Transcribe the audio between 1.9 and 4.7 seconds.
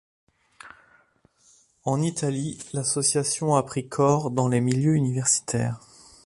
Italie, l’association a pris corps dans les